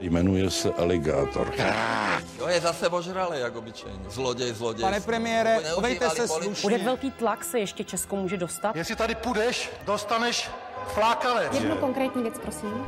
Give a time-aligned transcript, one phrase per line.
[0.00, 1.52] Jmenuje se Aligátor.
[2.38, 3.98] To je zase ožralý, jak obyčejně.
[4.08, 4.82] Zloděj, zloděj.
[4.82, 6.70] Pane premiére, chovejte se slušně.
[6.70, 8.76] Bude velký tlak se ještě Česko může dostat?
[8.76, 10.50] Jestli tady půjdeš, dostaneš
[10.86, 11.54] flákanec.
[11.54, 12.86] Jednu konkrétní věc, prosím.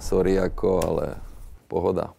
[0.00, 1.14] Sorry jako, ale
[1.68, 2.12] pohoda.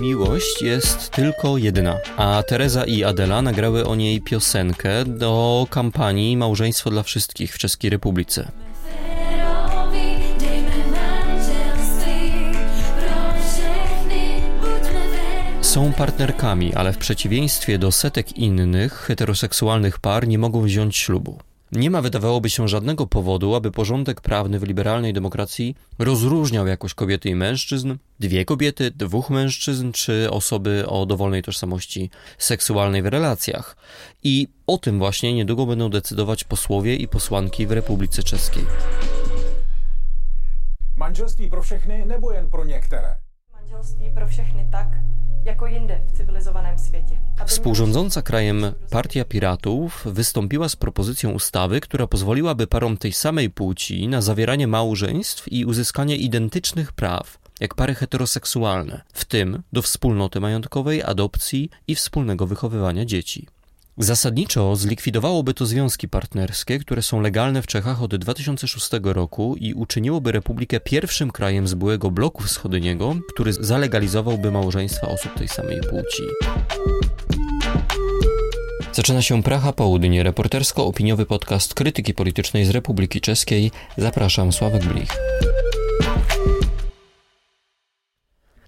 [0.00, 6.90] Miłość jest tylko jedna, a Teresa i Adela nagrały o niej piosenkę do kampanii Małżeństwo
[6.90, 8.52] dla Wszystkich w Czeskiej Republice.
[15.60, 21.38] Są partnerkami, ale w przeciwieństwie do setek innych heteroseksualnych par nie mogą wziąć ślubu.
[21.72, 27.28] Nie ma, wydawałoby się, żadnego powodu, aby porządek prawny w liberalnej demokracji rozróżniał jakoś kobiety
[27.28, 33.76] i mężczyzn, dwie kobiety, dwóch mężczyzn, czy osoby o dowolnej tożsamości seksualnej w relacjach.
[34.22, 38.64] I o tym właśnie niedługo będą decydować posłowie i posłanki w Republice Czeskiej.
[40.96, 43.16] Manželství pro všechny nebo jen pro některé?
[43.52, 44.88] Manželství pro všechny tak,
[45.44, 47.20] jako jinde w cywilizowanym świecie.
[47.46, 54.20] Współrządząca krajem Partia Piratów wystąpiła z propozycją ustawy, która pozwoliłaby parom tej samej płci na
[54.20, 61.70] zawieranie małżeństw i uzyskanie identycznych praw jak pary heteroseksualne, w tym do wspólnoty majątkowej, adopcji
[61.86, 63.46] i wspólnego wychowywania dzieci.
[63.98, 70.32] Zasadniczo zlikwidowałoby to związki partnerskie, które są legalne w Czechach od 2006 roku i uczyniłoby
[70.32, 76.22] Republikę pierwszym krajem z byłego bloku wschodniego, który zalegalizowałby małżeństwa osób tej samej płci.
[78.92, 83.70] Zaczyna się Pracha Południe, reportersko-opiniowy podcast krytyki politycznej z Republiki Czeskiej.
[83.96, 85.16] Zapraszam, Sławek Blich.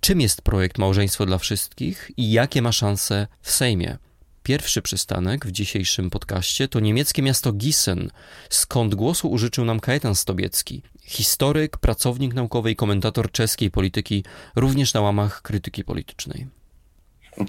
[0.00, 3.98] Czym jest projekt Małżeństwo dla Wszystkich i jakie ma szanse w Sejmie?
[4.42, 8.10] Pierwszy przystanek w dzisiejszym podcaście to niemieckie miasto Gießen,
[8.50, 14.24] skąd głosu użyczył nam Kajetan Stobiecki, historyk, pracownik naukowy i komentator czeskiej polityki,
[14.56, 16.46] również na łamach krytyki politycznej.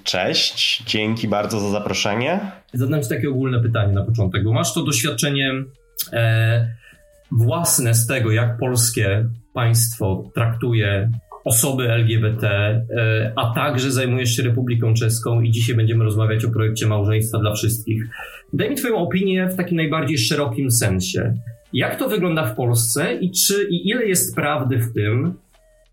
[0.03, 2.51] Cześć, dzięki bardzo za zaproszenie.
[2.73, 5.53] Zadam Ci takie ogólne pytanie na początek, bo masz to doświadczenie
[6.13, 6.75] e,
[7.31, 11.12] własne z tego, jak polskie państwo traktuje
[11.45, 16.87] osoby LGBT, e, a także zajmujesz się Republiką Czeską i dzisiaj będziemy rozmawiać o projekcie
[16.87, 18.03] małżeństwa dla wszystkich.
[18.53, 21.33] Daj mi Twoją opinię w takim najbardziej szerokim sensie.
[21.73, 25.33] Jak to wygląda w Polsce i czy i ile jest prawdy w tym,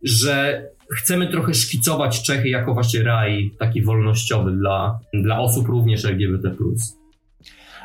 [0.03, 0.63] że
[0.97, 6.55] chcemy trochę szkicować Czechy jako właśnie raj taki wolnościowy dla, dla osób również LGBT+.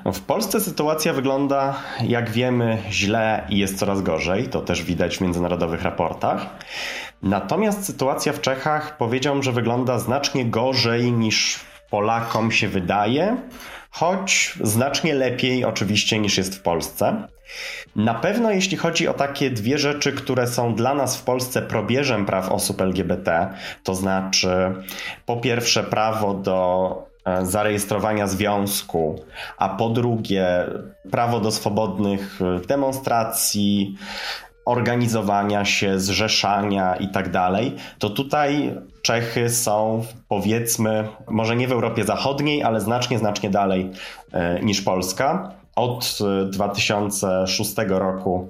[0.05, 4.47] No, W Polsce sytuacja wygląda, jak wiemy, źle i jest coraz gorzej.
[4.47, 6.49] To też widać w międzynarodowych raportach.
[7.23, 11.59] Natomiast sytuacja w Czechach powiedziałbym, że wygląda znacznie gorzej niż
[11.89, 13.37] Polakom się wydaje,
[13.89, 17.27] choć znacznie lepiej oczywiście niż jest w Polsce.
[17.95, 22.25] Na pewno jeśli chodzi o takie dwie rzeczy, które są dla nas w Polsce probierzem
[22.25, 23.53] praw osób LGBT,
[23.83, 24.75] to znaczy
[25.25, 26.89] po pierwsze prawo do
[27.25, 29.23] e, zarejestrowania związku,
[29.57, 30.47] a po drugie
[31.11, 33.97] prawo do swobodnych e, demonstracji,
[34.65, 42.03] organizowania się, zrzeszania i tak dalej, to tutaj Czechy są powiedzmy, może nie w Europie
[42.03, 43.91] Zachodniej, ale znacznie, znacznie dalej
[44.31, 45.51] e, niż Polska.
[45.75, 48.47] Od e, 2006 roku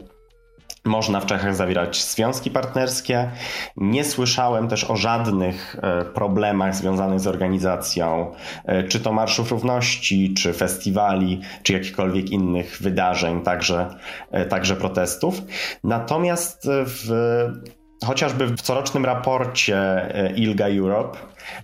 [0.85, 3.31] można w Czechach zawierać związki partnerskie.
[3.77, 8.31] Nie słyszałem też o żadnych e, problemach związanych z organizacją,
[8.65, 13.95] e, czy to Marszów Równości, czy festiwali, czy jakichkolwiek innych wydarzeń, także,
[14.31, 15.41] e, także protestów.
[15.83, 17.11] Natomiast w,
[18.05, 19.77] chociażby w corocznym raporcie
[20.35, 21.17] ILGA Europe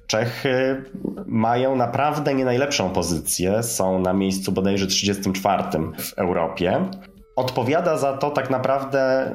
[0.08, 0.84] Czechy
[1.26, 3.64] mają naprawdę nie najlepszą pozycję.
[3.64, 5.64] Są na miejscu bodajże 34
[5.98, 6.86] w Europie.
[7.42, 9.32] Odpowiada za to tak naprawdę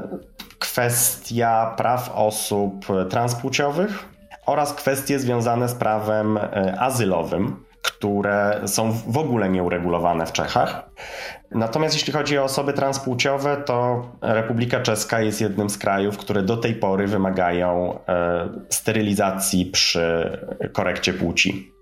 [0.59, 4.09] kwestia praw osób transpłciowych
[4.47, 10.91] oraz kwestie związane z prawem e, azylowym, które są w ogóle nieuregulowane w Czechach.
[11.51, 16.57] Natomiast jeśli chodzi o osoby transpłciowe, to Republika Czeska jest jednym z krajów, które do
[16.57, 20.39] tej pory wymagają e, sterylizacji przy
[20.73, 21.73] korekcie płci.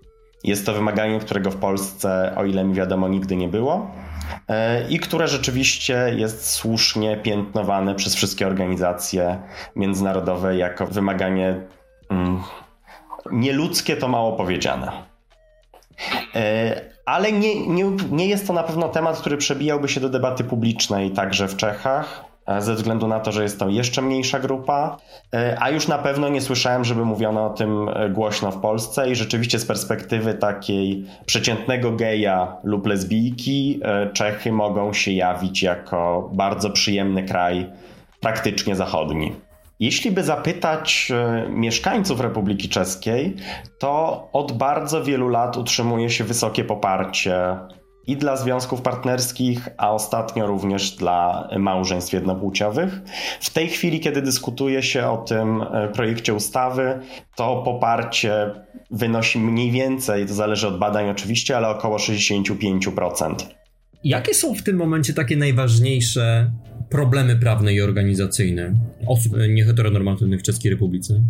[0.43, 3.91] Jest to wymaganie, którego w Polsce, o ile mi wiadomo, nigdy nie było
[4.89, 9.39] i które rzeczywiście jest słusznie piętnowane przez wszystkie organizacje
[9.75, 11.61] międzynarodowe jako wymaganie
[12.09, 12.43] mm,
[13.31, 14.91] nieludzkie, to mało powiedziane.
[16.35, 20.43] E, Ale nie, nie, nie jest to na pewno temat, który przebijałby się do debaty
[20.43, 22.25] publicznej także w Czechach.
[22.47, 24.97] E, ze względu na to, że jest to jeszcze mniejsza grupa,
[25.33, 29.11] e, a już na pewno nie słyszałem, żeby mówiono o tym e, głośno w Polsce
[29.11, 33.79] i rzeczywiście z perspektywy takiej przeciętnego geja lub lesbijki
[34.13, 37.71] Czechy mogą się jawić jako bardzo przyjemny kraj,
[38.19, 39.33] praktycznie zachodni.
[39.79, 41.11] Jeśli by zapytać
[41.49, 43.35] mieszkańców Republiki Czeskiej,
[43.79, 47.57] to od bardzo wielu lat utrzymuje się wysokie poparcie
[48.07, 53.01] i dla związków partnerskich, a ostatnio również dla małżeństw jednopłciowych.
[53.41, 56.99] W tej chwili, kiedy dyskutuje się o tym e, projekcie ustawy,
[57.35, 58.51] to poparcie
[58.91, 63.35] wynosi mniej więcej, to zależy od badań oczywiście, ale około 65%.
[64.03, 66.51] Jakie są w tym momencie takie najważniejsze
[66.89, 68.73] problemy prawne i organizacyjne
[69.07, 71.21] osób nieheteronormatywnych w Czeskiej Republice?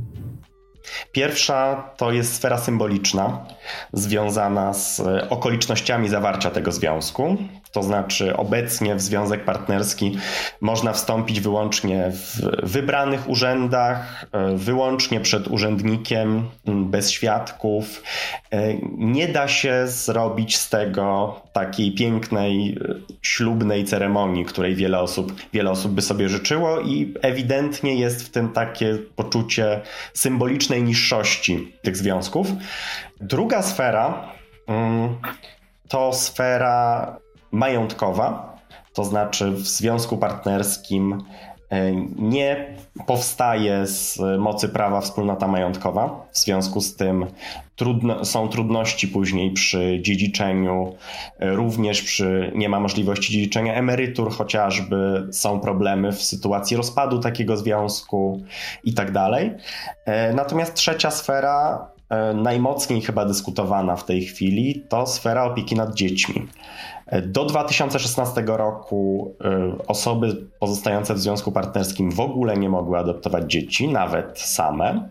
[1.12, 3.46] Pierwsza to jest sfera symboliczna,
[3.94, 7.38] związana z okolicznościami zawarcia tego związku.
[7.76, 10.18] To znaczy, obecnie w związek partnerski
[10.62, 18.04] można wstąpić wyłącznie w wybranych urzędach, e, wyłącznie przed urzędnikiem, bez świadków.
[18.52, 22.78] E, nie da się zrobić z tego takiej pięknej,
[23.22, 28.50] ślubnej ceremonii, której wiele osób, wiele osób by sobie życzyło, i ewidentnie jest w tym
[28.50, 29.82] takie poczucie
[30.14, 32.48] symbolicznej niższości tych związków.
[33.22, 34.32] Druga sfera
[35.88, 37.25] to sfera
[37.56, 38.58] majątkowa,
[38.94, 41.24] to znaczy w związku partnerskim
[41.70, 42.76] e, nie
[43.08, 46.26] powstaje z mocy prawa wspólnota majątkowa.
[46.32, 47.26] W związku z tym
[47.76, 50.96] trudno, są trudności później przy dziedziczeniu,
[51.40, 57.58] e, również przy nie ma możliwości dziedziczenia emerytur, chociażby są problemy w sytuacji rozpadu takiego
[57.58, 58.44] związku
[58.84, 59.52] i tak dalej.
[60.06, 61.88] E, natomiast trzecia sfera
[62.36, 66.48] najmocniej chyba dyskutowana w tej chwili to sfera opieki nad dziećmi.
[67.26, 69.34] Do 2016 roku
[69.80, 75.10] y, osoby pozostające w związku partnerskim w ogóle nie mogły adoptować dzieci, nawet same.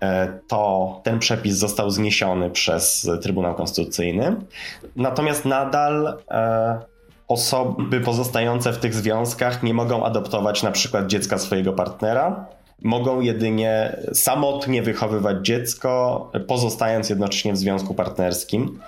[0.00, 4.36] E, to ten przepis został zniesiony przez Trybunał Konstytucyjny.
[4.96, 6.80] Natomiast nadal e,
[7.28, 12.46] osoby pozostające w tych związkach nie mogą adoptować na przykład dziecka swojego partnera,
[12.82, 18.80] mogą jedynie samotnie wychowywać dziecko, pozostając jednocześnie w związku partnerskim.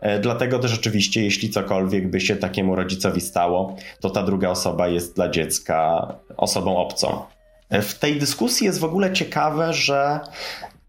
[0.00, 4.88] E, dlatego też oczywiście, jeśli cokolwiek by się takiemu rodzicowi stało, to ta druga osoba
[4.88, 6.06] jest dla dziecka
[6.36, 7.22] osobą obcą.
[7.70, 10.20] E, w tej dyskusji jest w ogóle ciekawe, że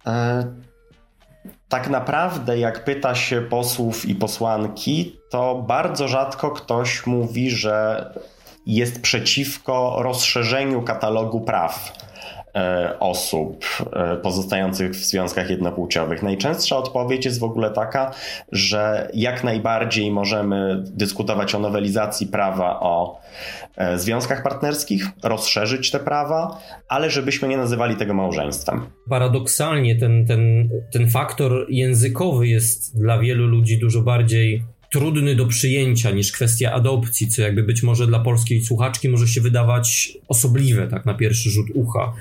[0.07, 0.47] e,
[1.69, 8.05] tak naprawdę, jak pyta się posłów i posłanki, to bardzo rzadko ktoś mówi, że
[8.65, 12.06] jest przeciwko rozszerzeniu katalogu praw
[12.99, 16.23] osób e, pozostających w związkach jednopłciowych.
[16.23, 18.11] Najczęstsza odpowiedź jest w ogóle taka,
[18.51, 23.19] że jak najbardziej możemy dyskutować o nowelizacji prawa o
[23.75, 26.59] e, związkach partnerskich, rozszerzyć te prawa,
[26.89, 28.81] ale żebyśmy nie nazywali tego małżeństwem.
[29.09, 36.11] Paradoksalnie ten, ten, ten faktor językowy jest dla wielu ludzi dużo bardziej trudny do przyjęcia
[36.11, 41.05] niż kwestia adopcji, co jakby być może dla polskiej słuchaczki może się wydawać osobliwe, tak
[41.05, 42.13] na pierwszy rzut ucha.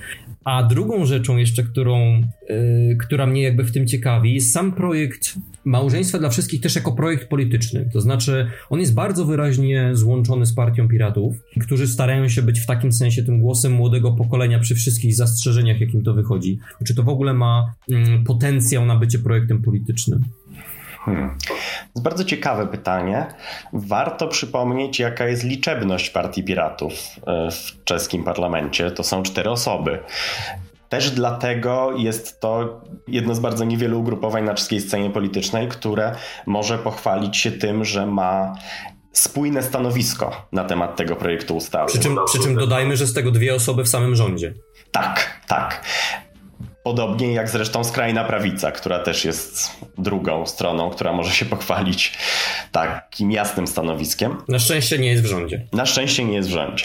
[0.47, 5.35] A drugą rzeczą jeszcze, którą, yy, która mnie jakby w tym ciekawi, jest sam projekt
[5.65, 7.89] Małżeństwa dla Wszystkich też jako projekt polityczny.
[7.93, 12.67] To znaczy, on jest bardzo wyraźnie złączony z Partią Piratów, którzy starają się być w
[12.67, 16.59] takim sensie tym głosem młodego pokolenia przy wszystkich zastrzeżeniach, jakim to wychodzi.
[16.87, 20.21] Czy to w ogóle ma yy, potencjał na bycie projektem politycznym?
[21.07, 21.39] Hmm.
[21.49, 21.55] To
[21.95, 23.27] jest bardzo ciekawe pytanie.
[23.73, 26.93] Warto przypomnieć, jaka jest liczebność Partii Piratów
[27.27, 28.91] e, w czeskim parlamencie.
[28.91, 29.99] To są cztery osoby.
[30.89, 36.15] Też dlatego jest to jedno z bardzo niewielu ugrupowań na czeskiej scenie politycznej, które
[36.47, 38.55] może pochwalić się tym, że ma
[39.13, 41.87] spójne stanowisko na temat tego projektu ustawy.
[41.89, 44.55] Przy czym, przy czym dodajmy, że z tego dwie osoby w samym rządzie.
[44.93, 45.85] Tak, tak.
[46.87, 52.19] Podobnie jak zresztą skrajna prawica, która też jest drugą stroną, która może się pochwalić
[52.73, 54.37] takim jasnym stanowiskiem.
[54.49, 55.67] Na szczęście nie jest w rządzie.
[55.73, 56.85] Na szczęście nie jest w rządzie.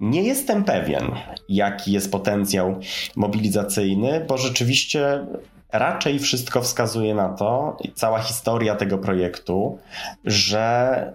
[0.00, 1.10] Nie jestem pewien,
[1.48, 2.80] jaki jest potencjał
[3.16, 5.26] mobilizacyjny, bo rzeczywiście
[5.72, 9.78] raczej wszystko wskazuje na to, i cała historia tego projektu,
[10.24, 11.12] że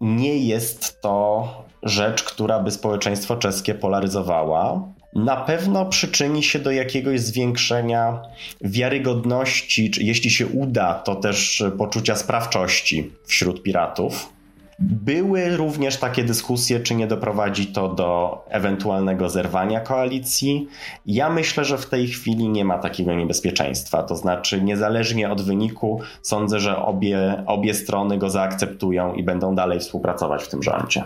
[0.00, 1.48] nie jest to
[1.82, 4.82] rzecz, która by społeczeństwo czeskie polaryzowała
[5.24, 8.20] na pewno przyczyni się do jakiegoś zwiększenia
[8.60, 14.32] wiarygodności, czy jeśli się uda, to też poczucia sprawczości wśród piratów.
[14.80, 20.68] Były również takie dyskusje, czy nie doprowadzi to do ewentualnego zerwania koalicji.
[21.06, 24.02] Ja myślę, że w tej chwili nie ma takiego niebezpieczeństwa.
[24.02, 29.80] To znaczy, niezależnie od wyniku, sądzę, że obie, obie strony go zaakceptują i będą dalej
[29.80, 31.04] współpracować w tym rządzie.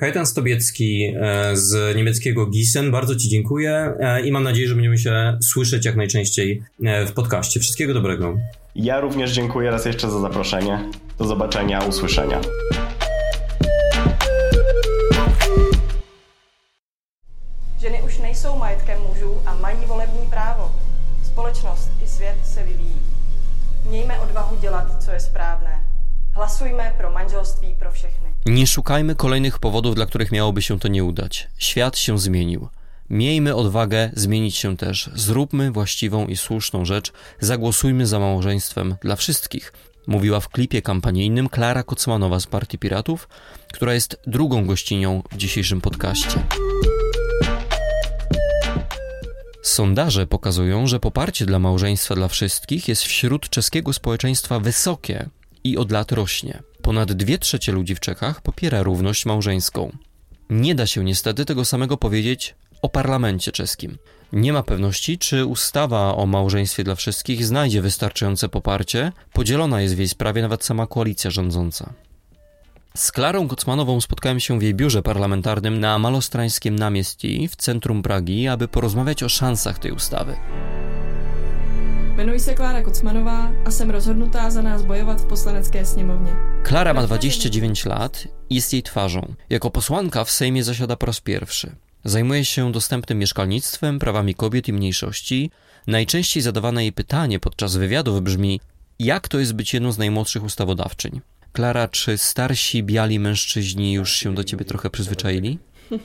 [0.00, 2.90] Kajetan Stobiecki e, z niemieckiego Gießen.
[2.90, 7.12] Bardzo Ci dziękuję e, i mam nadzieję, że będziemy się słyszeć jak najczęściej e, w
[7.12, 7.60] podcaście.
[7.60, 8.36] Wszystkiego dobrego.
[8.74, 10.90] Ja również dziękuję raz jeszcze za zaproszenie.
[11.18, 12.40] Do zobaczenia, usłyszenia.
[17.80, 20.70] Ženy už nejsou majetkem mužů a mají volební právo.
[21.24, 23.00] Společnost i svět se vyvíjí.
[23.88, 25.84] Mějme odvahu dělat, co je správné.
[26.32, 28.29] Hlasujmy pro manželství pro všechny.
[28.46, 31.48] Nie szukajmy kolejnych powodów, dla których miałoby się to nie udać.
[31.58, 32.68] Świat się zmienił.
[33.10, 35.10] Miejmy odwagę zmienić się też.
[35.14, 37.12] Zróbmy właściwą i słuszną rzecz.
[37.40, 39.72] Zagłosujmy za małżeństwem dla wszystkich.
[40.06, 43.28] Mówiła w klipie kampanijnym Klara Kocmanowa z Partii Piratów,
[43.72, 46.46] która jest drugą gościnią w dzisiejszym podcaście.
[49.62, 55.28] Sondaże pokazują, że poparcie dla małżeństwa dla wszystkich jest wśród czeskiego społeczeństwa wysokie
[55.64, 56.62] i od lat rośnie.
[56.82, 59.92] Ponad dwie trzecie ludzi w Czechach popiera równość małżeńską.
[60.50, 63.98] Nie da się niestety tego samego powiedzieć o parlamencie czeskim.
[64.32, 69.12] Nie ma pewności, czy ustawa o małżeństwie dla wszystkich znajdzie wystarczające poparcie.
[69.32, 71.92] Podzielona jest w jej sprawie nawet sama koalicja rządząca.
[72.96, 78.48] Z Klarą Kocmanową spotkałem się w jej biurze parlamentarnym na Malostrańskim Namiestii w centrum Pragi,
[78.48, 80.36] aby porozmawiać o szansach tej ustawy.
[82.20, 86.32] Jmenuji se Klára Kocmanová a jsem rozhodnutá za nás bojovat v poslanecké sněmovně.
[86.62, 89.22] Klara ma 29 lat i jest jej twarzą.
[89.50, 91.76] Jako posłanka w Sejmie zasiada po raz pierwszy.
[92.04, 95.50] Zajmuje się dostępnym mieszkalnictwem, prawami kobiet i mniejszości.
[95.86, 98.60] Najczęściej zadawane jej pytanie podczas wywiadów brzmi:
[98.98, 101.20] Jak to jest być jedną z najmłodszych ustawodawczyń?
[101.52, 105.58] Klara, czy starsi biali mężczyźni już się do ciebie trochę przyzwyczaili?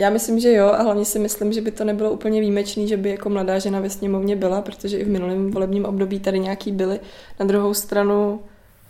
[0.00, 2.96] já myslím, že jo, a hlavně si myslím, že by to nebylo úplně výjimečný, že
[2.96, 6.72] by jako mladá žena ve sněmovně byla, protože i v minulém volebním období tady nějaký
[6.72, 7.00] byly.
[7.40, 8.40] Na druhou stranu...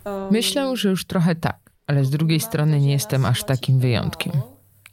[0.07, 1.57] Uh, Myślę, że już trochę tak,
[1.87, 4.33] ale z drugiej strony nie jestem aż takim wyjątkiem.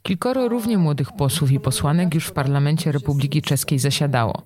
[0.03, 4.41] Kilkoro równie młodych posłów i posłanek już w parlamencie Republiki Czeskiej zasiadało.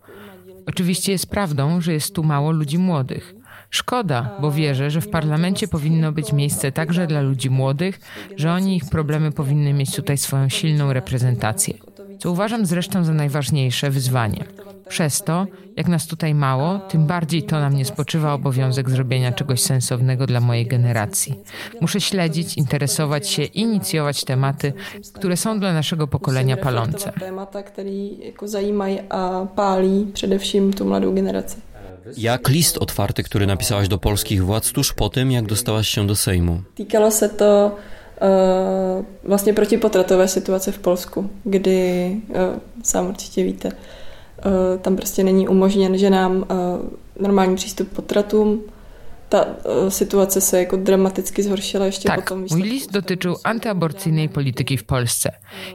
[0.65, 3.35] Oczywiście jest prawdą, że jest tu mało ludzi młodych.
[3.73, 7.99] Szkoda, bo wierzę, że w parlamencie powinno być miejsce także dla ludzi młodych,
[8.37, 11.73] że oni ich problemy powinny mieć tutaj swoją silną reprezentację.
[12.19, 14.43] Co uważam zresztą za najważniejsze wyzwanie.
[14.87, 19.61] Przez to, jak nas tutaj mało, tym bardziej to na mnie spoczywa obowiązek zrobienia czegoś
[19.61, 21.39] sensownego dla mojej generacji.
[21.81, 24.73] Muszę śledzić, interesować się, inicjować tematy,
[25.13, 27.11] które są dla naszego pokolenia palące.
[27.19, 27.89] Témata, które
[28.43, 31.72] zajímají a pálí především tu mladou generaci.
[32.17, 36.15] Jak list otwarty, który napisałaś do polskich władz tuż po tym, jak dostałaś się do
[36.15, 36.61] Sejmu?
[36.75, 37.71] Týkalo se to
[38.21, 42.35] uh, vlastně protipotratové situace v Polsku, kdy, uh,
[42.83, 46.45] sám určitě víte, uh, tam prostě není umožněn ženám uh,
[47.19, 48.61] normální přístup potratům,
[49.33, 49.45] ta
[49.87, 52.45] e, sytuacja się jako dramatycznie zgorszyła jeszcze tak, potem.
[52.51, 55.31] mój list dotyczył antyaborcyjnej polityki w Polsce,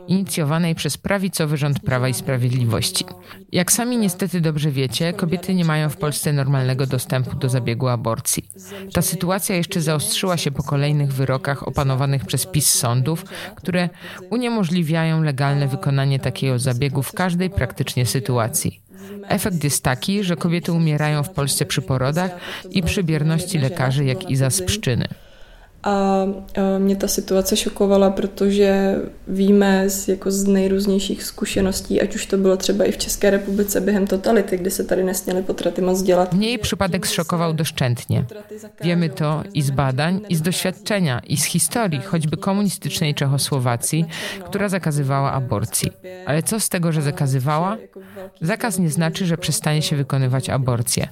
[0.08, 3.04] inicjowanej przez prawicowy rząd Prawa i Sprawiedliwości.
[3.52, 8.50] Jak sami niestety dobrze wiecie, kobiety nie mają w Polsce normalnego dostępu do zabiegu aborcji.
[8.92, 13.24] Ta sytuacja jeszcze zaostrzyła się po kolejnych wyrokach opanowanych przez PiS sądów,
[13.56, 13.88] które
[14.30, 18.87] uniemożliwiają legalne wykonanie takiego zabiegu w każdej praktycznie sytuacji.
[19.28, 22.30] Efekt jest taki, że kobiety umierają w Polsce przy porodach
[22.70, 25.08] i przy bierności lekarzy, jak i za sprzczyny.
[25.82, 26.24] A
[26.78, 28.96] mě ta situace šokovala, protože
[29.28, 33.80] víme z, jako z nejrůznějších zkušeností, ať už to bylo třeba i v České republice
[33.80, 36.32] během totality, kdy se tady nesměly potraty moc dělat.
[36.32, 38.24] Mnie jej przypadek zszokował doszczętnie.
[38.80, 44.04] Wiemy to i z badań, i z doświadczenia, i z historii, choćby komunistycznej Czechosłowacji,
[44.44, 45.92] która zakazywała aborcji.
[46.26, 47.76] Ale co z tego, że zakazywała?
[48.40, 51.08] Zakaz nie znaczy, że przestanie się wykonywać aborcję.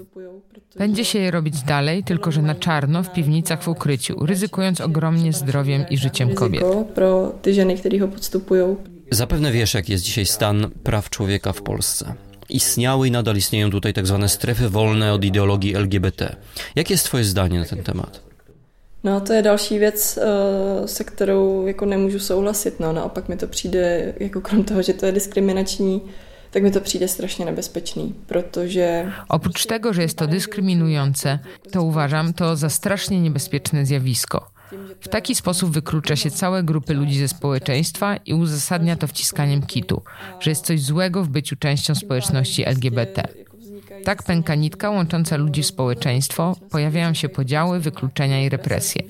[0.79, 5.33] Będzie się je robić dalej, tylko że na czarno w piwnicach w ukryciu, ryzykując ogromnie
[5.33, 6.65] zdrowiem i życiem kobiet.
[6.95, 8.77] Pro te żeny, które go podstupują.
[9.11, 12.15] Zapewne wiesz, jaki jest dzisiaj stan praw człowieka w Polsce.
[12.49, 16.37] Istniały i nadal istnieją tutaj tak zwane strefy wolne od ideologii LGBT.
[16.77, 18.21] Jakie jest twoje zdanie na ten temat?
[19.05, 20.19] No to je další věc,
[20.87, 22.81] se kterou jako nemůžu souhlasit.
[22.81, 26.01] No, naopak mi to přijde, jako krom toho, že to je diskriminační,
[26.57, 26.81] tak mi to
[28.27, 29.13] protože...
[29.29, 31.39] Oprócz tego, że jest to dyskryminujące,
[31.71, 34.51] to uważam to za strasznie niebezpieczne zjawisko.
[35.01, 40.03] W taki sposób wyklucza się całe grupy ludzi ze społeczeństwa i uzasadnia to wciskaniem kitu,
[40.41, 43.23] że jest coś złego w byciu częścią społeczności LGBT.
[44.05, 49.03] Tak pęka nitka łącząca ludzi w społeczeństwo, pojawiają się podziały, wykluczenia i represje.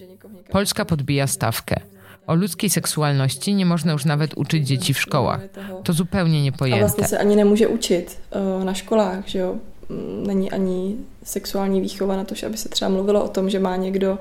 [0.50, 1.80] Polska podbija stawkę.
[2.26, 5.40] O ludzkiej seksualności nie można już nawet uczyć dzieci w szkołach.
[5.82, 6.84] To zupełnie niepojęte.
[6.84, 8.18] A vlastně se ani nemůže učit
[8.58, 9.56] uh, na školách, že jo?
[9.90, 13.76] Mm, není ani sexuální výchova na to, aby se třeba mluvilo o tom, že má
[13.76, 14.18] někdo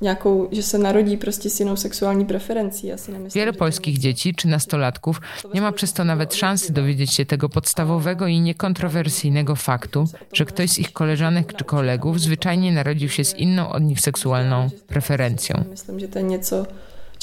[0.00, 2.24] nějakou, že se narodí prostě s jinou sexuální.
[2.24, 5.20] Ja nemyslím, Wiele polskich dzieci czy nastolatków
[5.54, 10.70] nie ma przez to nawet szansy dowiedzieć się tego podstawowego i niekontrowersyjnego faktu, że ktoś
[10.70, 15.64] z ich koleżanek czy kolegów zwyczajnie narodził się z inną od nich seksualną preferencją.
[15.70, 16.66] Myślę, że to něco,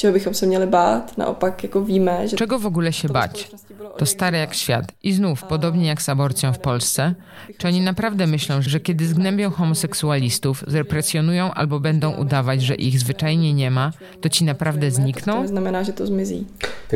[0.02, 2.28] czego bychom bát, naopak jako víme.
[2.36, 3.50] Czego w ogóle się bać?
[3.98, 4.92] To stare jak świat.
[5.02, 7.14] I znów, podobnie jak z aborcją w Polsce,
[7.58, 13.54] czy oni naprawdę myślą, że kiedy zgnębią homoseksualistów, zrepresjonują albo będą udawać, że ich zwyczajnie
[13.54, 15.42] nie ma, to ci naprawdę znikną?
[15.42, 16.44] To znamená, że to zmizí.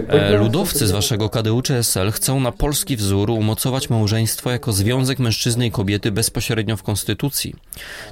[0.09, 5.19] E, ludowcy z waszego KDU czy SL chcą na polski wzór umocować małżeństwo jako związek
[5.19, 7.55] mężczyzny i kobiety bezpośrednio w konstytucji.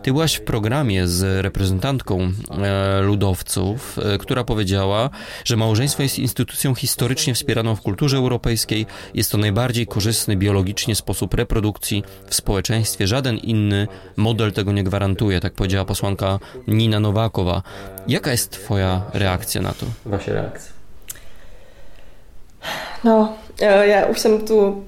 [0.02, 4.83] Ty byłaś w programie z reprezentantką e, ludowców, e, która powiedziała,
[5.44, 8.86] że małżeństwo jest instytucją historycznie wspieraną w kulturze europejskiej.
[9.14, 13.06] Jest to najbardziej korzystny biologicznie sposób reprodukcji w społeczeństwie.
[13.06, 16.38] Żaden inny model tego nie gwarantuje, tak powiedziała posłanka
[16.68, 17.62] Nina Nowakowa.
[18.08, 19.86] Jaka jest twoja reakcja na to?
[20.06, 20.74] Wasza reakcja?
[23.04, 24.84] No, e, já už jsem tu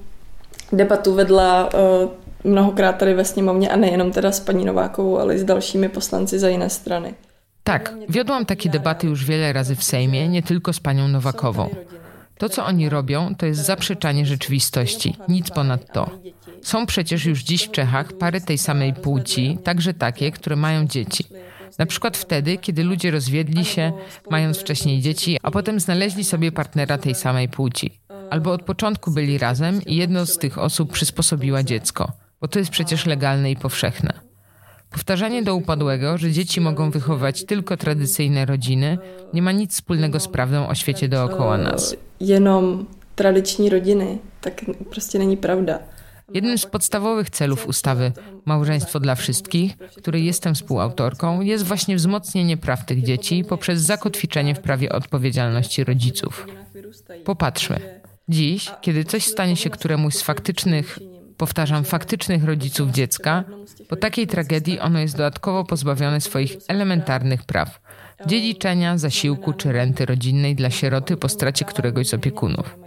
[0.71, 2.07] debatu vedla e,
[2.43, 6.39] mnohokrát tady ve sněmovně a nejenom teda s paní Novákovou, ale i s dalšími poslanci
[6.39, 7.13] za jiné strany.
[7.67, 11.69] Tak, wiodłam takie debaty już wiele razy w Sejmie, nie tylko z panią Nowakową.
[12.37, 16.09] To, co oni robią, to jest zaprzeczanie rzeczywistości, nic ponad to.
[16.61, 21.23] Są przecież już dziś w Czechach pary tej samej płci, także takie, które mają dzieci.
[21.77, 23.91] Na przykład wtedy, kiedy ludzie rozwiedli się,
[24.29, 27.99] mając wcześniej dzieci, a potem znaleźli sobie partnera tej samej płci.
[28.29, 32.71] Albo od początku byli razem i jedno z tych osób przysposobiła dziecko, bo to jest
[32.71, 34.26] przecież legalne i powszechne.
[34.97, 38.97] Powtarzanie do upadłego, że dzieci mogą wychować tylko tradycyjne rodziny,
[39.33, 41.95] nie ma nic wspólnego z prawdą o świecie dookoła nas.
[42.19, 42.85] Jenom
[43.15, 45.79] tradycyjne rodziny, tak proste nie prawda.
[46.33, 48.11] Jednym z podstawowych celów ustawy
[48.45, 54.59] Małżeństwo dla Wszystkich, której jestem współautorką, jest właśnie wzmocnienie praw tych dzieci poprzez zakotwiczenie w
[54.59, 56.47] prawie odpowiedzialności rodziców.
[57.25, 58.01] Popatrzmy.
[58.29, 60.99] Dziś, kiedy coś stanie się któremuś z faktycznych,
[61.37, 63.43] powtarzam, faktycznych rodziców dziecka,
[63.89, 67.79] po takiej tragedii ono jest dodatkowo pozbawione swoich elementarnych praw
[68.25, 72.77] dziedziczenia, zasiłku czy renty rodzinnej dla sieroty po stracie któregoś z opiekunów.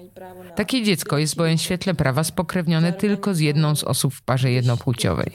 [0.57, 5.33] Takie dziecko jest bowiem świetle prawa spokrewnione tylko z jedną z osób w parze jednopłciowej.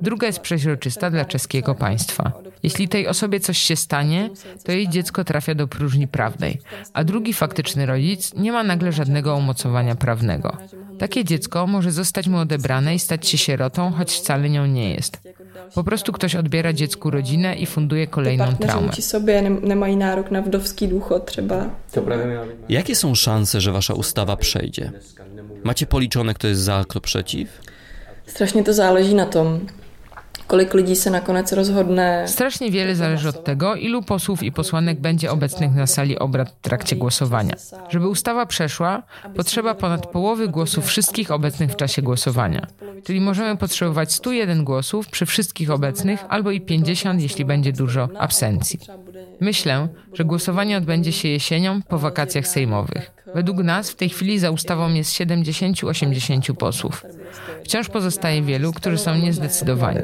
[0.00, 2.32] Druga jest przeźroczysta dla czeskiego państwa.
[2.62, 4.30] Jeśli tej osobie coś się stanie,
[4.64, 6.60] to jej dziecko trafia do próżni prawnej,
[6.92, 10.56] a drugi faktyczny rodzic nie ma nagle żadnego umocowania prawnego.
[11.00, 15.18] Takie dziecko może zostać mu odebrane i stać się sierotą, choć wcale nią nie jest.
[15.74, 18.92] Po prostu ktoś odbiera dziecku rodzinę i funduje kolejną traumę.
[18.92, 21.70] Sobie nie nárok na wdowski ducho, trzeba.
[22.68, 24.92] Jakie są szanse, że wasza ustawa przejdzie?
[25.64, 27.48] Macie policzone, kto jest za, kto przeciw?
[28.26, 29.66] Strasznie to zależy na tym,
[30.50, 32.28] kolik lidí se nakonec rozhodne.
[32.28, 36.60] Strasznie wiele zależy od tego, ilu posłów i posłanek będzie obecnych na sali obrad w
[36.60, 37.54] trakcie głosowania.
[37.88, 39.02] Żeby ustawa przeszła,
[39.36, 42.66] potrzeba ponad połowy głosów wszystkich obecnych w czasie głosowania.
[43.04, 48.80] Czyli możemy potrzebować 101 głosów przy wszystkich obecnych, albo i 50, jeśli będzie dużo absencji.
[49.40, 53.10] Myślę, że głosowanie odbędzie się jesienią po wakacjach sejmowych.
[53.34, 57.04] Według nas w tej chwili za ustawą jest 70-80 posłów.
[57.64, 60.00] Wciąż pozostaje wielu, którzy są niezdecydowani.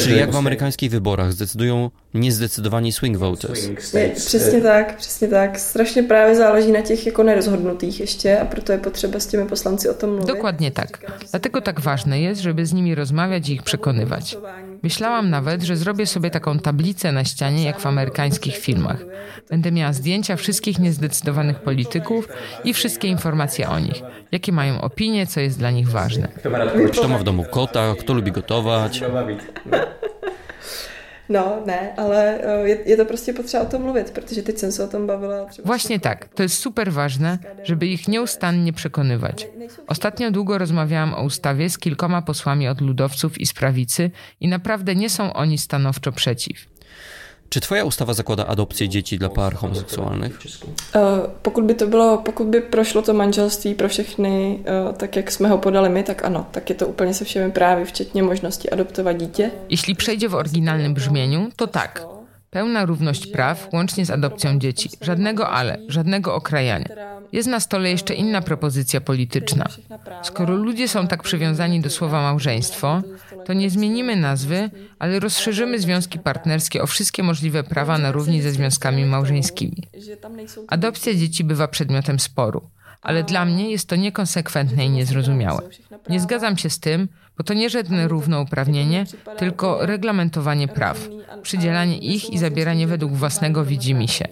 [0.00, 3.68] Czyli jak w amerykańskich wyborach zdecydują niezdecydowani swing voters.
[4.14, 5.58] Přesně tak, přesně tak.
[5.58, 9.88] Strašně právě záleží na těch jako nerozhodnutých ještě a proto je potřeba z tymi poslanci
[9.88, 10.26] o tom mluvit.
[10.26, 10.98] Dokładnie tak.
[11.30, 14.36] Dlatego tak ważne jest, żeby z nimi rozmawiać i ich przekonywać.
[14.82, 19.04] Myślałam nawet, że zrobię sobie taką tablicę na ścianie jak w amerykańskich filmach.
[19.50, 22.28] Będę miała zdjęcia wszystkich niezdecydowanych polityków
[22.64, 24.02] i wszystkie informacje o nich.
[24.32, 26.28] Jakie mają opinie, co jest dla nich ważne.
[26.92, 29.00] Kto ma w domu kota, kto lubi gotować.
[31.28, 34.72] No, ne, ale e, je, je to prostě potřeba o tom mluvit, protože teď jsem
[34.72, 35.44] se o tom bavila.
[35.44, 36.28] Třeba Właśnie tak.
[36.34, 39.48] To jest super ważne, żeby ich nieustannie przekonywać.
[39.86, 44.10] Ostatnio długo rozmawiałam o ustawie z kilkoma posłami od ludowców i z prawicy
[44.40, 46.75] i naprawdę nie są oni stanowczo przeciw.
[47.48, 50.40] Czy twoja ustawa zakłada adopcję dzieci dla par homoseksuálnych?
[50.94, 51.02] Uh,
[51.42, 55.48] pokud by to bylo, pokud by prošlo to manželství pro všechny, uh, tak jak jsme
[55.48, 59.16] ho podali my, tak ano, tak je to úplně se všemi právy, včetně možnosti adoptovat
[59.16, 59.50] dítě.
[59.68, 62.06] Jeśli przejdzie w oryginalnym brzmieniu, to tak.
[62.50, 64.90] Pełna równość praw, łącznie z adopcją dzieci.
[65.00, 66.86] Żadnego ale, żadnego okrajania.
[67.36, 69.66] Jest na stole jeszcze inna propozycja polityczna.
[70.22, 73.02] Skoro ludzie są tak przywiązani do słowa małżeństwo,
[73.46, 78.52] to nie zmienimy nazwy, ale rozszerzymy związki partnerskie o wszystkie możliwe prawa na równi ze
[78.52, 79.82] związkami małżeńskimi.
[80.68, 82.62] Adopcja dzieci bywa przedmiotem sporu.
[83.02, 85.62] ale dla mnie jest to niekonsekwentne i niezrozumiałe.
[86.08, 89.04] Nie zgadzam się z tym, bo to nie żadne równouprawnienie,
[89.36, 91.08] tylko reglamentowanie praw,
[91.42, 94.28] przydzielanie ich i zabieranie według własnego widzimisię.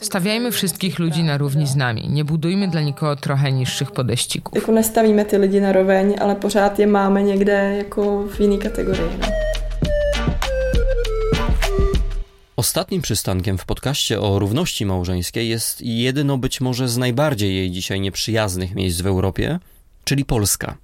[0.00, 4.54] Stawiajmy wszystkich ludzi na równi z nami, nie budujmy dla nikogo trochę niższych podeścików.
[4.54, 9.10] Jako nestawíme ty lidi na roveň, ale pořád je máme někde jako w jiný kategorii.
[9.20, 9.26] No.
[12.56, 18.00] Ostatnim przystankiem w podcaście o równości małżeńskiej jest jedno być może z najbardziej jej dzisiaj
[18.00, 19.58] nieprzyjaznych miejsc w Europie,
[20.04, 20.76] czyli Polska.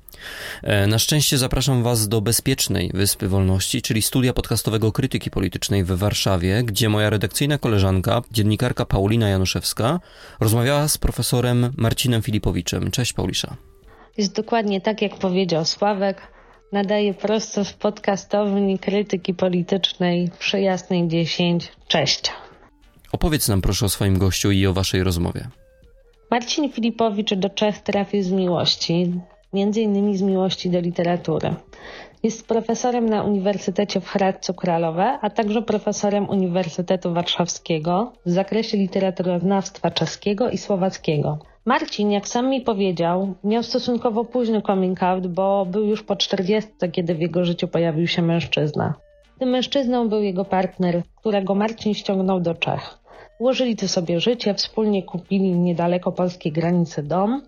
[0.62, 5.92] E, na szczęście zapraszam Was do bezpiecznej Wyspy Wolności, czyli studia podcastowego krytyki politycznej w
[5.92, 10.00] Warszawie, gdzie moja redakcyjna koleżanka, dziennikarka Paulina Januszewska,
[10.40, 12.90] rozmawiała z profesorem Marcinem Filipowiczem.
[12.90, 13.56] Cześć Paulisza.
[14.18, 16.22] Jest dokładnie tak, jak powiedział Sławek.
[16.72, 21.72] Nadaje prosto z podcastowni krytyki politycznej przy Jasnej 10.
[21.88, 22.32] Cześć.
[23.12, 25.48] Opowiedz nam proszę o swoim gościu i o Waszej rozmowie.
[26.30, 29.12] Marcin Filipowicz do Czech trafił z miłości
[29.52, 31.54] między innymi z miłości do literatury.
[32.22, 39.90] Jest profesorem na Uniwersytecie w Hradcu Kralowe, a także profesorem Uniwersytetu Warszawskiego w zakresie literaturoznawstwa
[39.90, 41.38] czeskiego i słowackiego.
[41.64, 46.70] Marcin, jak sam mi powiedział, miał stosunkowo późny coming out, bo był już po 40,
[46.92, 48.94] kiedy w jego życiu pojawił się mężczyzna.
[49.38, 52.98] Tym mężczyzną był jego partner, którego Marcin ściągnął do Czech.
[53.38, 57.42] Ułożyli tu sobie życie, wspólnie kupili niedaleko polskiej granicy dom,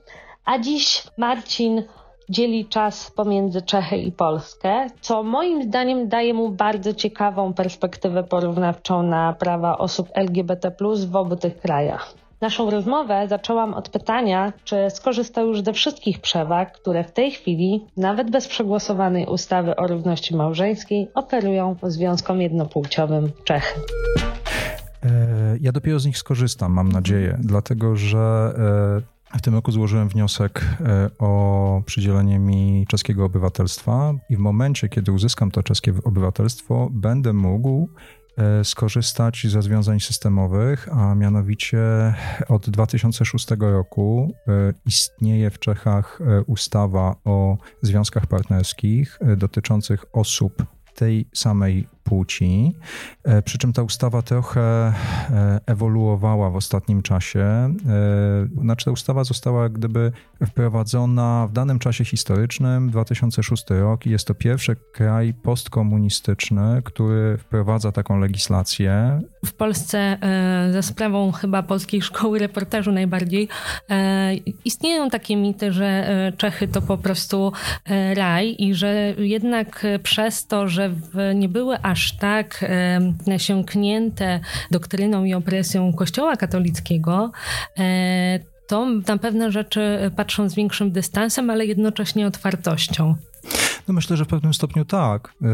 [0.50, 1.82] a dziś Marcin
[2.28, 9.02] dzieli czas pomiędzy Czechy i Polskę, co moim zdaniem daje mu bardzo ciekawą perspektywę porównawczą
[9.02, 10.72] na prawa osób LGBT
[11.10, 12.14] w obu tych krajach.
[12.40, 17.86] Naszą rozmowę zaczęłam od pytania, czy skorzystał już ze wszystkich przewag, które w tej chwili,
[17.96, 23.80] nawet bez przegłosowanej ustawy o równości małżeńskiej, oferują związkom jednopłciowym Czechy.
[25.02, 25.08] E,
[25.60, 28.52] ja dopiero z nich skorzystam, mam nadzieję, dlatego że
[28.98, 34.88] e, w tym roku złożyłem wniosek e, o przydzielenie mi czeskiego obywatelstwa i w momencie,
[34.88, 37.88] kiedy uzyskam to czeskie obywatelstwo, będę mógł
[38.36, 41.80] e, skorzystać ze rozwiązań systemowych, a mianowicie
[42.48, 50.64] od 2006 roku e, istnieje w Czechach ustawa o związkach partnerskich dotyczących osób
[50.94, 52.74] tej samej płci.
[53.24, 54.92] E, przy czym ta ustawa trochę e,
[55.66, 57.40] ewoluowała w ostatnim czasie.
[57.40, 57.74] E,
[58.62, 60.12] znaczy, ta ustawa została gdyby
[60.46, 67.92] wprowadzona w danym czasie historycznym, 2006 rok, i jest to pierwszy kraj postkomunistyczny, który wprowadza
[67.92, 69.20] taką legislację.
[69.44, 70.18] W Polsce
[70.70, 73.48] za sprawą chyba Polskiej Szkoły Reportażu najbardziej
[74.64, 77.52] istnieją takie mity, że Czechy to po prostu
[78.14, 80.90] raj i że jednak przez to, że
[81.34, 82.64] nie były aż aż tak
[83.26, 87.32] nasiąknięte doktryną i opresją Kościoła katolickiego,
[87.78, 93.14] e, to na pewne rzeczy patrzą z większym dystansem, ale jednocześnie otwartością.
[93.88, 95.34] No myślę, że w pewnym stopniu tak.
[95.42, 95.46] E,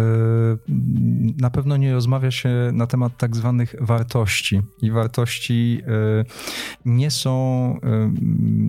[1.40, 4.60] na pewno nie rozmawia się na temat tak zwanych wartości.
[4.82, 6.24] I wartości e,
[6.84, 7.80] nie są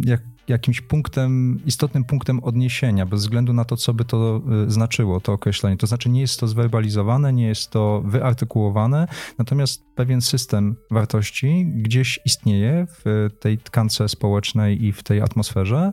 [0.05, 5.21] jak jakimś punktem, istotnym punktem odniesienia, bez względu na to, co by to y, znaczyło,
[5.21, 5.77] to określenie.
[5.77, 9.07] To znaczy, nie jest to zwerbalizowane, nie jest to wyartykułowane,
[9.37, 15.91] natomiast pewien system wartości gdzieś istnieje w tej tkance społecznej i w tej atmosferze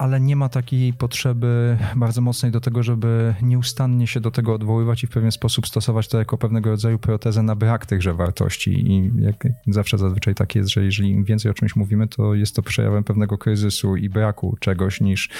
[0.00, 5.04] ale nie ma takiej potrzeby bardzo mocnej do tego, żeby nieustannie się do tego odwoływać
[5.04, 8.92] i w pewien sposób stosować to jako pewnego rodzaju protezę na brak tychże wartości.
[8.92, 12.56] I jak zawsze zazwyczaj tak jest, że jeżeli im więcej o czymś mówimy, to jest
[12.56, 15.30] to przejawem pewnego kryzysu i braku czegoś niż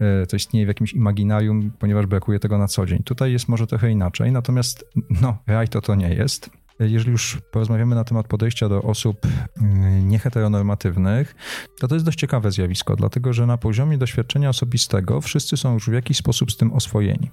[0.00, 3.02] e, to istnieje w jakimś imaginarium, ponieważ brakuje tego na co dzień.
[3.02, 4.84] Tutaj jest może trochę inaczej, natomiast
[5.22, 6.50] no, raj to to nie jest.
[6.80, 9.30] Jeżeli już porozmawiamy na temat podejścia do osób y,
[10.02, 11.34] nieheteronormatywnych,
[11.80, 15.90] to to jest dość ciekawe zjawisko, dlatego że na poziomie doświadczenia osobistego wszyscy są już
[15.90, 17.30] w jakiś sposób z tym oswojeni.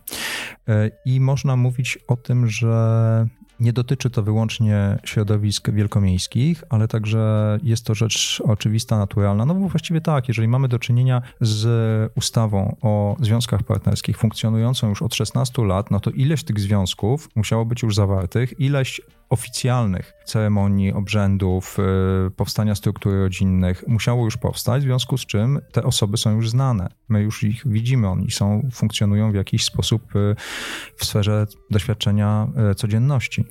[0.69, 3.27] Y, I można mówić o tym, że
[3.59, 9.45] nie dotyczy to wyłącznie środowisk wielkomiejskich, ale także jest to rzecz oczywista, naturalna.
[9.45, 15.01] No bo właściwie tak, jeżeli mamy do czynienia z ustawą o związkach partnerskich funkcjonującą już
[15.01, 20.93] od 16 lat, no to ileś tych związków musiało być już zawartych, ileś oficjalnych ceremonii,
[20.93, 21.77] obrzędów,
[22.27, 26.49] y, powstania struktur rodzinnych musiało już powstać, w związku z czym te osoby są już
[26.49, 26.87] znane.
[27.09, 30.35] My już ich widzimy, oni są, funkcjonują w jakiś sposób y,
[30.97, 33.45] w sferze doświadczenia y, codzienności.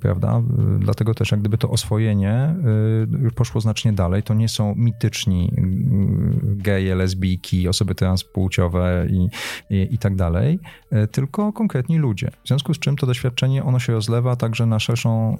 [0.00, 0.42] Prawda?
[0.78, 2.54] Dlatego też jak gdyby to oswojenie
[3.22, 4.22] już poszło znacznie dalej.
[4.22, 5.52] To nie są mityczni
[6.42, 9.28] geje, lesbijki, osoby transpłciowe i,
[9.70, 10.58] i, i tak dalej,
[11.12, 12.30] tylko konkretni ludzie.
[12.44, 15.36] W związku z czym to doświadczenie, ono się rozlewa także na szerszą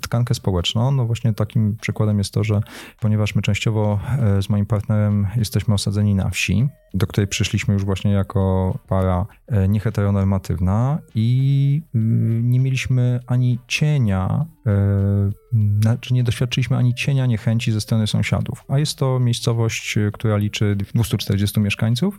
[0.00, 0.90] tkankę społeczną.
[0.90, 2.60] No właśnie takim przykładem jest to, że
[3.00, 4.00] ponieważ my częściowo
[4.40, 9.68] z moim partnerem jesteśmy osadzeni na wsi, do której przyszliśmy już właśnie jako para e,
[9.68, 11.98] nieheteronormatywna i y,
[12.54, 14.70] nie mieliśmy ani cienia e,
[15.80, 18.64] znaczy nie doświadczyliśmy ani cienia niechęci ze strony sąsiadów.
[18.68, 22.18] A jest to miejscowość, która liczy 240 mieszkańców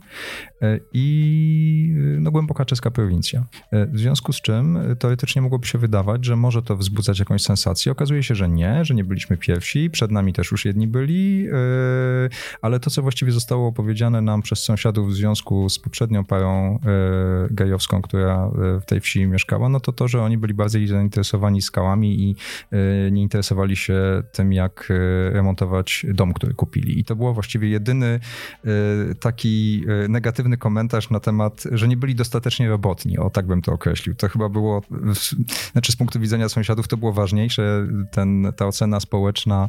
[0.62, 3.46] e, i e, no, głęboka czeska prowincja.
[3.72, 7.92] W związku z czym teoretycznie mogłoby się wydawać, że może to wzbudzać jakąś sensację.
[7.92, 11.46] Okazuje się, że nie, że nie byliśmy pierwsi, przed nami też już jedni byli,
[12.62, 16.78] ale to, co właściwie zostało opowiedziane nam przez sąsiadów w związku z poprzednią parą
[17.50, 18.50] gejowską, która
[18.82, 22.36] w tej wsi mieszkała, no to to, że oni byli bardziej zainteresowani skałami i
[23.12, 27.00] nie interesowali się tym, jak e, remontować dom, który kupili.
[27.00, 28.06] I to było właściwie jedyny
[28.64, 28.70] e,
[29.14, 33.18] taki e, negatywny komentarz na temat, że nie byli dostatecznie robotni.
[33.18, 34.14] O, tak bym to określił.
[34.14, 34.82] To chyba było,
[35.72, 39.68] znaczy z punktu widzenia sąsiadów to było ważniejsze, ten, ta ocena społeczna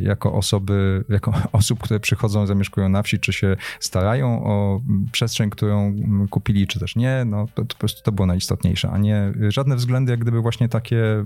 [0.00, 4.80] jako osoby, jako osób, które przychodzą, zamieszkują na wsi, czy się starają o
[5.12, 5.96] przestrzeń, którą
[6.30, 9.76] kupili, czy też nie, no to, to po prostu to było najistotniejsze, a nie żadne
[9.76, 11.24] względy jak gdyby właśnie takie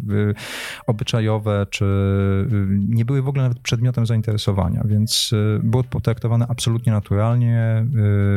[0.87, 6.93] obyczajowe, czy y, nie były w ogóle nawet przedmiotem zainteresowania, więc y, było potraktowane absolutnie
[6.93, 7.87] naturalnie,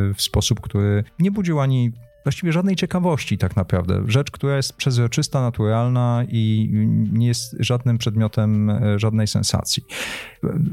[0.10, 1.92] y, w sposób, który nie budził ani
[2.24, 4.04] właściwie żadnej ciekawości tak naprawdę.
[4.08, 6.70] Rzecz, która jest przezroczysta, naturalna i
[7.12, 9.84] nie jest żadnym przedmiotem żadnej sensacji.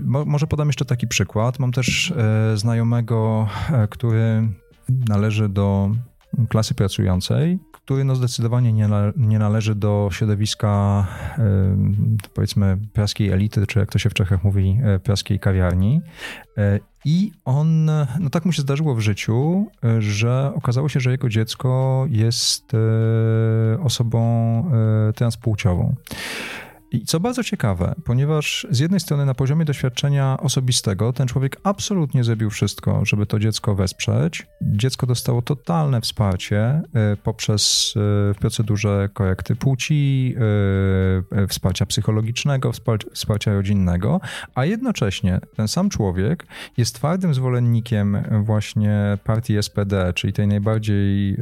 [0.04, 1.58] Mo może podam jeszcze taki przykład.
[1.58, 2.12] Mam też
[2.54, 3.48] znajomego,
[3.90, 4.48] który
[5.08, 5.90] należy do
[6.48, 11.06] klasy pracującej, który no zdecydowanie nie, nie należy do środowiska
[12.34, 16.00] powiedzmy praskiej elity, czy jak to się w Czechach mówi, e, praskiej kawiarni.
[16.58, 17.84] E, I on,
[18.20, 22.72] no tak mu się zdarzyło w życiu, e, że okazało się, że jego dziecko jest
[23.82, 24.70] osobą
[25.14, 25.94] transpłciową.
[26.92, 32.24] I co bardzo ciekawe, ponieważ z jednej strony na poziomie doświadczenia osobistego ten człowiek absolutnie
[32.24, 34.46] zrobił wszystko, żeby to dziecko wesprzeć.
[34.62, 36.82] Dziecko dostało totalne wsparcie e,
[37.22, 38.00] poprzez e,
[38.34, 40.34] w procedurze korekty płci,
[41.32, 42.72] e, wsparcia psychologicznego,
[43.12, 44.20] wsparcia rodzinnego,
[44.54, 51.36] a jednocześnie ten sam człowiek jest twardym zwolennikiem właśnie partii SPD, czyli tej najbardziej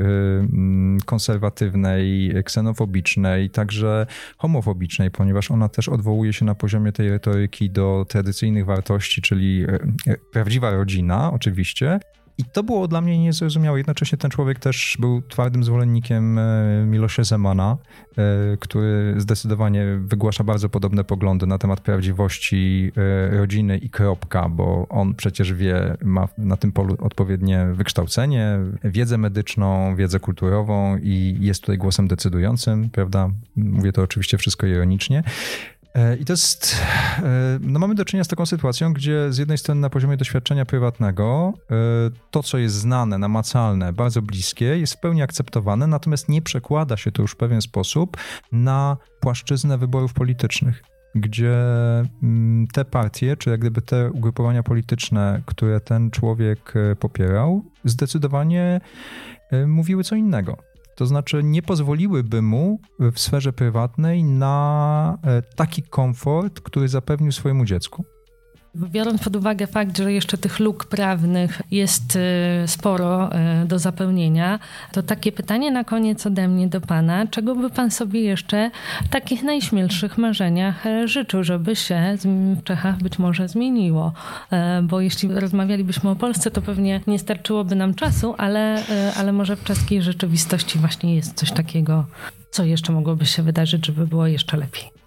[1.06, 4.06] konserwatywnej, ksenofobicznej, także
[4.38, 9.64] homofobicznej, ponieważ ponieważ ona też odwołuje się na poziomie tej retoryki do tradycyjnych wartości, czyli
[9.68, 12.00] e, e, prawdziwa rodzina, oczywiście,
[12.40, 13.78] i to było dla mnie niezrozumiałe.
[13.78, 17.76] Jednocześnie ten człowiek też był twardym zwolennikiem e, Milosza Zemana,
[18.60, 22.92] który zdecydowanie wygłasza bardzo podobne poglądy na temat prawdziwości
[23.30, 29.96] rodziny i kropka, bo on przecież wie, ma na tym polu odpowiednie wykształcenie, wiedzę medyczną,
[29.96, 33.30] wiedzę kulturową i jest tutaj głosem decydującym, prawda?
[33.56, 35.22] Mówię to oczywiście wszystko ironicznie.
[35.94, 36.82] E, I to jest,
[37.18, 40.64] e, no mamy do czynienia z taką sytuacją, gdzie z jednej strony na poziomie doświadczenia
[40.64, 41.74] prywatnego e,
[42.30, 47.12] to, co jest znane, namacalne, bardzo bliskie, jest w pełni akceptowane, natomiast nie przekłada się
[47.12, 48.16] to już w pewien sposób
[48.52, 50.82] na płaszczyznę wyborów politycznych
[51.14, 51.54] gdzie
[52.22, 58.80] mm, te partie, czy jak gdyby te ugrupowania polityczne, które ten człowiek popierał, zdecydowanie
[59.66, 60.69] mówiły co innego.
[61.00, 67.64] To znaczy nie pozwoliłyby mu w sferze prywatnej na e, taki komfort, który zapewnił swojemu
[67.64, 68.04] dziecku.
[68.74, 72.20] Biorąc pod uwagę fakt, że jeszcze tych luk prawnych jest y,
[72.66, 73.30] sporo
[73.62, 74.58] y, do zapełnienia,
[74.92, 77.26] to takie pytanie na koniec ode mnie do Pana.
[77.26, 78.70] Czego by Pan sobie jeszcze
[79.04, 82.16] w takich najśmielszych marzeniach e, życzył, żeby się
[82.60, 84.12] w Czechach być może zmieniło?
[84.50, 89.32] E, bo jeśli rozmawialibyśmy o Polsce, to pewnie nie starczyłoby nam czasu, ale, e, ale
[89.32, 92.06] może w czeskiej rzeczywistości właśnie jest coś takiego,
[92.50, 94.99] co jeszcze mogłoby się wydarzyć, żeby było jeszcze lepiej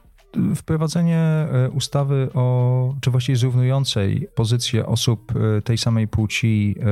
[0.56, 6.84] wprowadzenie e, ustawy o, czy właściwie zrównującej pozycję osób e, tej samej płci e,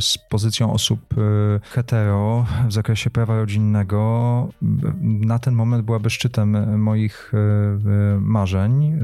[0.00, 1.14] z pozycją osób
[1.62, 4.48] hetero w zakresie prawa rodzinnego
[5.00, 7.32] na ten moment byłaby szczytem moich
[8.20, 8.98] marzeń,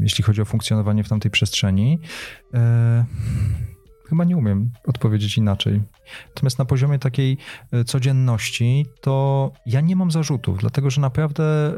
[0.00, 1.98] jeśli chodzi o funkcjonowanie w tamtej przestrzeni.
[4.08, 5.82] Chyba nie umiem odpowiedzieć inaczej.
[6.28, 7.38] Natomiast na poziomie takiej
[7.72, 11.74] e, codzienności, to ja nie mam zarzutów, dlatego że naprawdę e,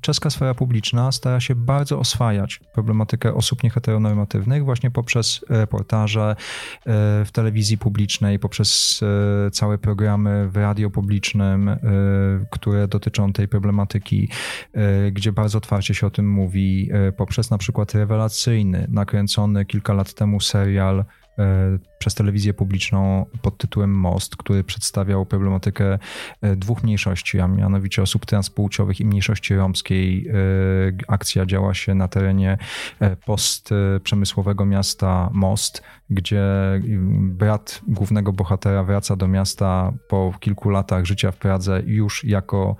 [0.00, 6.84] czeska sfera publiczna stara się bardzo oswajać problematykę osób nieheteronormatywnych właśnie poprzez reportaże e,
[7.24, 9.00] w telewizji publicznej, poprzez
[9.52, 11.70] całe programy w radio publicznym,
[12.50, 14.28] które dotyczą tej problematyki,
[15.12, 20.40] gdzie bardzo otwarcie się o tym mówi, poprzez na przykład rewelacyjny, nakręcony kilka lat temu
[20.40, 21.04] serial
[21.36, 25.98] E, przez telewizję publiczną pod tytułem Most, który przedstawiał problematykę
[26.42, 30.28] e, dwóch mniejszości, a mianowicie osób transpłciowych i mniejszości romskiej.
[30.28, 30.32] E,
[31.08, 32.58] akcja działa się na terenie
[33.26, 36.42] postprzemysłowego miasta Most, gdzie
[37.20, 42.76] brat głównego bohatera wraca do miasta po kilku latach życia w Pradze już jako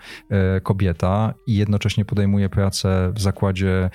[0.63, 3.91] kobieta i jednocześnie podejmuje pracę w zakładzie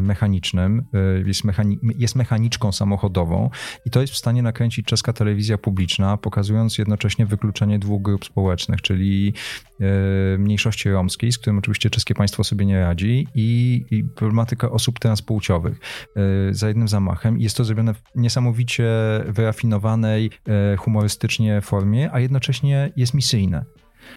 [0.00, 0.86] mechanicznym.
[1.24, 3.50] Jest, mechani jest mechaniczką samochodową
[3.84, 8.82] i to jest w stanie nakręcić czeska telewizja publiczna, pokazując jednocześnie wykluczenie dwóch grup społecznych,
[8.82, 9.32] czyli
[9.80, 14.98] e, mniejszości romskiej, z którym oczywiście czeskie państwo sobie nie radzi, i, i problematyka osób
[14.98, 15.80] transpłciowych
[16.16, 17.38] e, za jednym zamachem.
[17.38, 18.86] Jest to zrobione w niesamowicie
[19.26, 20.30] wyrafinowanej,
[20.72, 23.64] e, humorystycznie formie, a jednocześnie jest misyjne.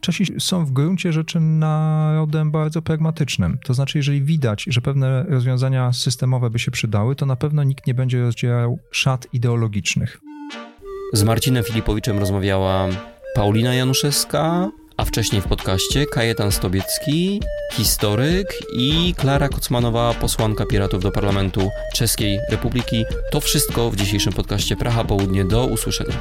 [0.01, 3.57] Czesi są w gruncie rzeczy narodem bardzo pragmatycznym.
[3.63, 7.87] To znaczy, jeżeli widać, że pewne rozwiązania systemowe by się przydały, to na pewno nikt
[7.87, 10.19] nie będzie rozdzierał szat ideologicznych.
[11.13, 12.87] Z Marcinem Filipowiczem rozmawiała
[13.35, 17.41] Paulina Januszewska, a wcześniej w podcaście Kajetan Stobiecki,
[17.73, 23.05] historyk i Klara Kocmanowa, posłanka Piratów do Parlamentu Czeskiej Republiki.
[23.31, 25.45] To wszystko w dzisiejszym podcaście Praha Południe.
[25.45, 26.15] Do usłyszenia.